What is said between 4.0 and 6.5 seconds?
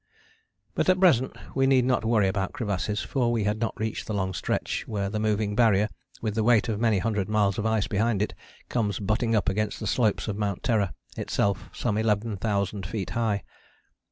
the long stretch where the moving Barrier, with the